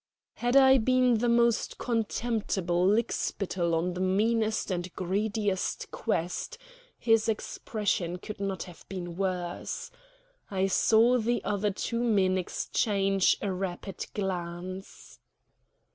[0.33, 6.57] Had I been the most contemptible lickspittle on the meanest and greediest quest,
[6.97, 9.91] his expression could not have been worse.
[10.49, 15.19] I saw the other two men exchange a rapid glance.